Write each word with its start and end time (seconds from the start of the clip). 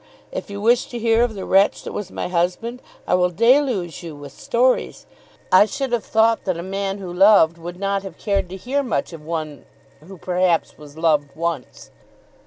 If 0.31 0.49
you 0.49 0.59
wish 0.59 0.87
to 0.87 0.97
hear 0.97 1.21
of 1.21 1.35
the 1.35 1.45
wretch 1.45 1.83
that 1.83 1.91
was 1.93 2.09
my 2.09 2.27
husband, 2.27 2.81
I 3.07 3.13
will 3.13 3.29
deluge 3.29 4.01
you 4.03 4.15
with 4.15 4.31
stories. 4.31 5.05
I 5.51 5.67
should 5.67 5.91
have 5.91 6.03
thought 6.03 6.43
that 6.45 6.57
a 6.57 6.63
man 6.63 6.97
who 6.97 7.13
loved 7.13 7.59
would 7.59 7.77
not 7.79 8.01
have 8.01 8.17
cared 8.17 8.49
to 8.49 8.55
hear 8.57 8.81
much 8.81 9.13
of 9.13 9.23
one 9.23 9.63
who 10.03 10.17
perhaps 10.17 10.75
was 10.75 10.97
loved 10.97 11.35
once." 11.35 11.91